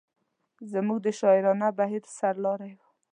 زموږ 0.71 0.97
د 1.05 1.07
شاعرانه 1.19 1.67
بهیر 1.77 2.03
سر 2.17 2.35
لاری 2.43 2.71
و. 2.77 2.79